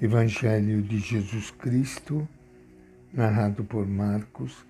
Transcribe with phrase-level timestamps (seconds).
[0.00, 2.28] Evangelho de Jesus Cristo,
[3.12, 4.64] narrado por Marcos,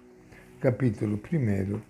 [0.59, 1.83] capítulo 1,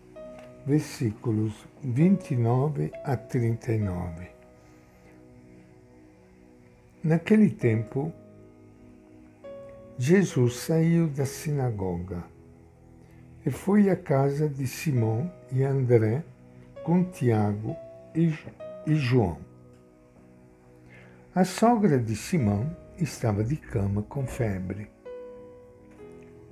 [0.67, 4.27] versículos 29 a 39.
[7.05, 8.13] Naquele tempo,
[9.97, 12.25] Jesus saiu da sinagoga
[13.47, 16.25] e foi à casa de Simão e André
[16.83, 17.77] com Tiago
[18.17, 19.39] e João.
[21.33, 24.91] A sogra de Simão estava de cama com febre.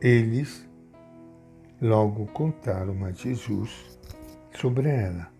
[0.00, 0.68] Eles
[1.80, 3.98] logo contaram a Jesus
[4.54, 5.30] sobre ela.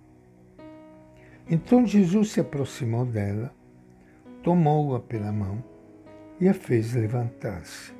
[1.48, 3.54] Então Jesus se aproximou dela,
[4.42, 5.62] tomou-a pela mão
[6.40, 7.94] e a fez levantar-se.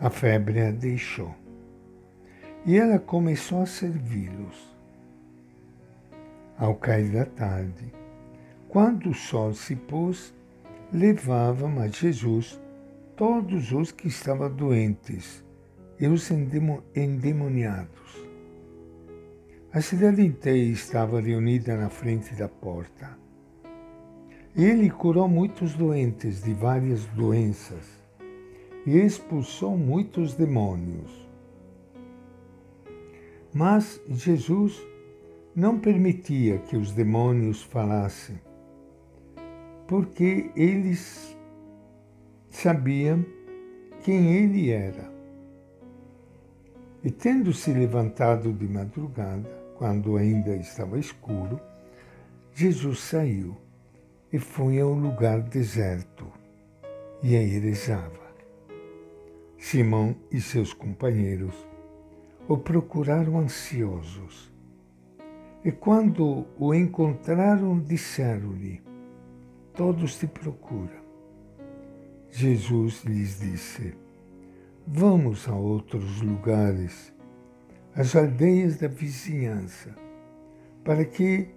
[0.00, 1.34] A febre a deixou
[2.64, 4.72] e ela começou a servi-los.
[6.56, 7.92] Ao cair da tarde,
[8.68, 10.32] quando o sol se pôs,
[10.92, 12.60] levavam a Jesus
[13.16, 15.42] todos os que estavam doentes
[15.98, 18.28] e os endemoniados.
[19.72, 23.16] A cidade inteira estava reunida na frente da porta.
[24.54, 27.88] Ele curou muitos doentes de várias doenças
[28.84, 31.26] e expulsou muitos demônios.
[33.54, 34.78] Mas Jesus
[35.56, 38.38] não permitia que os demônios falassem
[39.92, 41.36] porque eles
[42.48, 43.22] sabiam
[44.02, 45.12] quem ele era.
[47.04, 51.60] E tendo se levantado de madrugada, quando ainda estava escuro,
[52.54, 53.54] Jesus saiu
[54.32, 56.26] e foi a um lugar deserto
[57.22, 58.32] e aí rezava.
[59.58, 61.54] Simão e seus companheiros
[62.48, 64.50] o procuraram ansiosos.
[65.62, 68.80] E quando o encontraram, disseram-lhe:
[69.74, 71.02] todos te procuram.
[72.30, 73.94] Jesus lhes disse:
[74.86, 77.12] Vamos a outros lugares,
[77.94, 79.94] às aldeias da vizinhança,
[80.84, 81.48] para que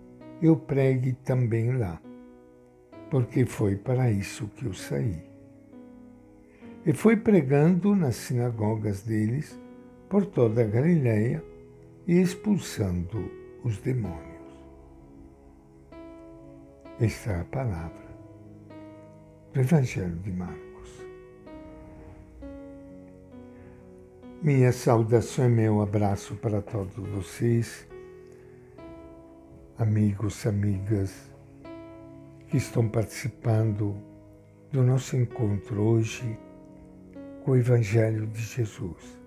[0.41, 2.01] eu pregue também lá,
[3.09, 5.23] porque foi para isso que eu saí.
[6.85, 9.59] E foi pregando nas sinagogas deles
[10.07, 11.43] por toda a Galiléia
[12.05, 13.31] e expulsando
[13.63, 14.35] os demônios.
[16.99, 18.04] Esta é a palavra
[19.55, 21.05] do Evangelho de Marcos.
[24.43, 27.87] Minha saudação e meu abraço para todos vocês,
[29.77, 31.31] amigos, amigas
[32.49, 33.95] que estão participando
[34.73, 36.37] do nosso encontro hoje
[37.45, 39.17] com o Evangelho de Jesus.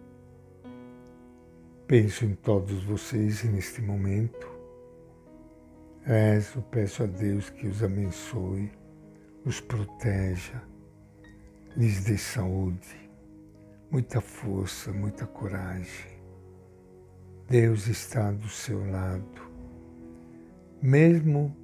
[1.86, 4.46] Penso em todos vocês neste momento.
[6.02, 8.70] Rezo, peço a Deus que os abençoe
[9.48, 10.62] os proteja,
[11.74, 13.10] lhes dê saúde,
[13.90, 16.20] muita força, muita coragem.
[17.48, 19.50] Deus está do seu lado,
[20.82, 21.56] mesmo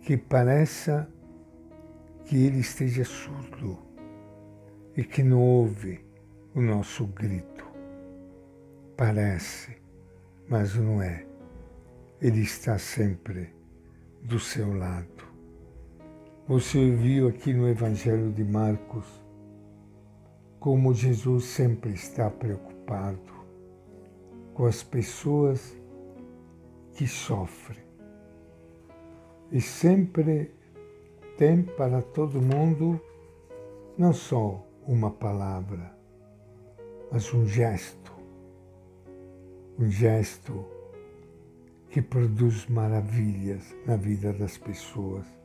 [0.00, 1.10] que pareça
[2.24, 3.76] que Ele esteja surdo
[4.96, 6.06] e que não ouve
[6.54, 7.66] o nosso grito.
[8.96, 9.76] Parece,
[10.48, 11.26] mas não é.
[12.20, 13.52] Ele está sempre
[14.22, 15.31] do seu lado.
[16.48, 19.06] Você viu aqui no Evangelho de Marcos
[20.58, 23.32] como Jesus sempre está preocupado
[24.52, 25.72] com as pessoas
[26.94, 27.84] que sofrem
[29.52, 30.52] e sempre
[31.38, 33.00] tem para todo mundo
[33.96, 35.96] não só uma palavra,
[37.12, 38.12] mas um gesto,
[39.78, 40.64] um gesto
[41.88, 45.41] que produz maravilhas na vida das pessoas.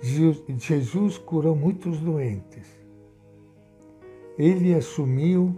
[0.00, 2.66] Jesus curou muitos doentes.
[4.38, 5.56] Ele assumiu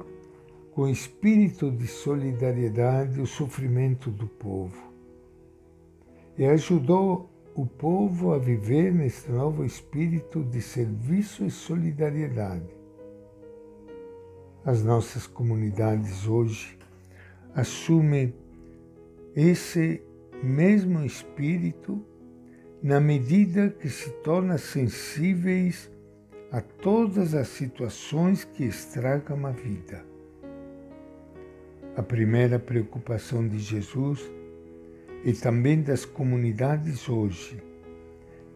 [0.73, 4.91] com espírito de solidariedade o sofrimento do povo
[6.39, 12.75] e ajudou o povo a viver nesse novo espírito de serviço e solidariedade.
[14.65, 16.79] As nossas comunidades hoje
[17.55, 18.33] assumem
[19.37, 20.03] esse
[20.43, 22.03] mesmo espírito
[22.83, 25.91] na medida que se tornam sensíveis
[26.51, 30.05] a todas as situações que estragam a vida.
[31.97, 34.21] A primeira preocupação de Jesus
[35.25, 37.63] e também das comunidades hoje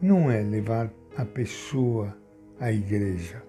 [0.00, 2.16] não é levar a pessoa
[2.58, 3.42] à igreja,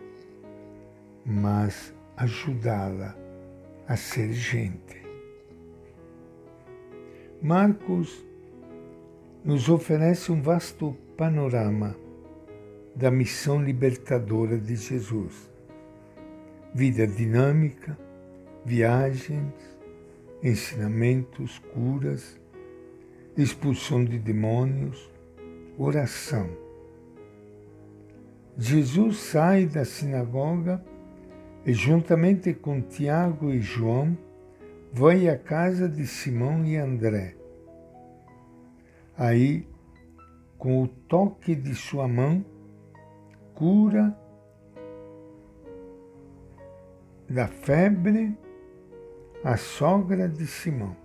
[1.25, 3.15] mas ajudá-la
[3.87, 5.05] a ser gente.
[7.41, 8.25] Marcos
[9.45, 11.95] nos oferece um vasto panorama
[12.95, 15.51] da missão libertadora de Jesus.
[16.73, 17.95] Vida dinâmica,
[18.65, 19.53] viagens,
[20.41, 22.41] ensinamentos, curas,
[23.37, 25.11] expulsão de demônios,
[25.77, 26.49] oração.
[28.57, 30.83] Jesus sai da sinagoga
[31.63, 34.17] e, juntamente com Tiago e João,
[34.91, 37.44] vai à casa de Simão e André.
[39.17, 39.67] Aí,
[40.57, 42.43] com o toque de sua mão,
[43.53, 44.17] cura
[47.29, 48.37] da febre
[49.43, 50.95] a sogra de Simão.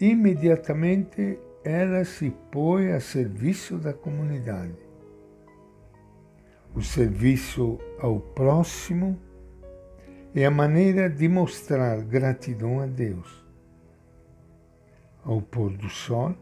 [0.00, 4.74] Imediatamente ela se põe a serviço da comunidade.
[6.74, 9.20] O serviço ao próximo
[10.34, 13.39] é a maneira de mostrar gratidão a Deus.
[15.24, 16.34] Ao pôr do sol,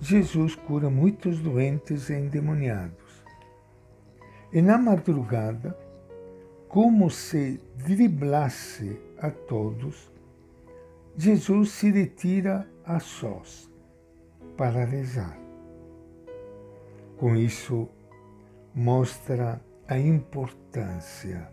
[0.00, 3.24] Jesus cura muitos doentes e endemoniados.
[4.52, 5.76] E na madrugada,
[6.68, 10.10] como se driblasse a todos,
[11.16, 13.70] Jesus se retira a sós
[14.56, 15.38] para rezar.
[17.16, 17.88] Com isso,
[18.74, 21.48] mostra a importância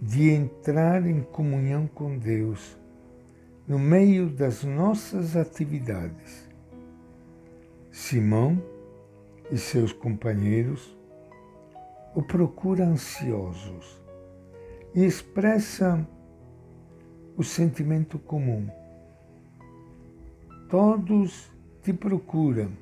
[0.00, 2.78] de entrar em comunhão com Deus
[3.66, 6.48] no meio das nossas atividades.
[7.90, 8.62] Simão
[9.50, 10.96] e seus companheiros
[12.14, 14.00] o procuram ansiosos
[14.94, 16.06] e expressam
[17.36, 18.68] o sentimento comum.
[20.68, 21.50] Todos
[21.82, 22.72] te procuram,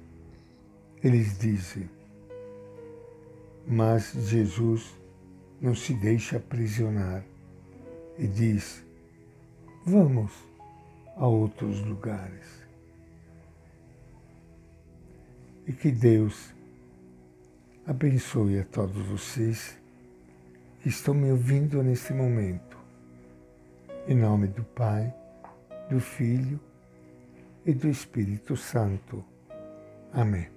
[1.03, 1.88] eles dizem.
[3.67, 4.94] Mas Jesus
[5.61, 7.25] não se deixa aprisionar
[8.19, 8.85] e diz:
[9.85, 10.50] Vamos
[11.20, 12.64] a outros lugares.
[15.67, 16.55] E que Deus
[17.87, 19.78] abençoe a todos vocês
[20.82, 22.78] que estão me ouvindo nesse momento.
[24.08, 25.14] Em nome do Pai,
[25.90, 26.58] do Filho
[27.66, 29.23] e do Espírito Santo.
[30.14, 30.49] Amém.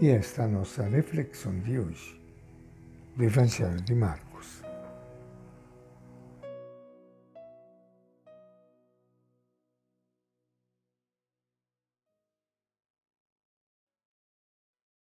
[0.00, 2.20] E esta é a nossa reflexão de hoje,
[3.16, 4.27] do Evangelho de Marcos.